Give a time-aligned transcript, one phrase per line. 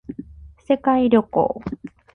[0.57, 1.61] 世界旅行